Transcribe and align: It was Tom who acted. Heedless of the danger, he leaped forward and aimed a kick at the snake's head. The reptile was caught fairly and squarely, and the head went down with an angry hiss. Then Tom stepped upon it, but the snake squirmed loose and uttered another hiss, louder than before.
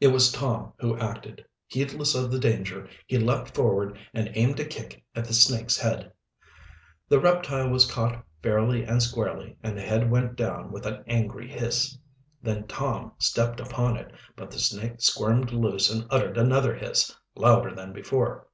It 0.00 0.06
was 0.06 0.30
Tom 0.30 0.74
who 0.78 0.96
acted. 0.96 1.44
Heedless 1.66 2.14
of 2.14 2.30
the 2.30 2.38
danger, 2.38 2.88
he 3.08 3.18
leaped 3.18 3.52
forward 3.52 3.98
and 4.14 4.30
aimed 4.36 4.60
a 4.60 4.64
kick 4.64 5.02
at 5.12 5.24
the 5.24 5.34
snake's 5.34 5.76
head. 5.76 6.12
The 7.08 7.18
reptile 7.18 7.68
was 7.68 7.90
caught 7.90 8.24
fairly 8.44 8.84
and 8.84 9.02
squarely, 9.02 9.56
and 9.60 9.76
the 9.76 9.82
head 9.82 10.08
went 10.08 10.36
down 10.36 10.70
with 10.70 10.86
an 10.86 11.02
angry 11.08 11.48
hiss. 11.50 11.98
Then 12.40 12.68
Tom 12.68 13.10
stepped 13.18 13.58
upon 13.58 13.96
it, 13.96 14.12
but 14.36 14.52
the 14.52 14.60
snake 14.60 15.00
squirmed 15.00 15.50
loose 15.50 15.90
and 15.90 16.06
uttered 16.10 16.38
another 16.38 16.76
hiss, 16.76 17.12
louder 17.34 17.74
than 17.74 17.92
before. 17.92 18.46